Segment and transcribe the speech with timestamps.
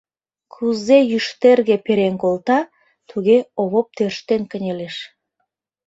[0.53, 2.59] Кузе Йӱштэрге перен колта,
[3.09, 4.95] туге Овоп тӧрштен кынелеш.